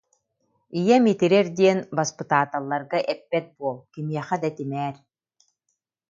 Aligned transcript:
Ийэм 0.79 1.03
итирэр 1.13 1.47
диэн 1.57 1.79
баспытааталларга 1.97 2.99
эппэт 3.13 3.45
буол, 3.57 3.77
кимиэхэ 3.93 4.35
да 4.41 4.47
этимээр 4.51 4.95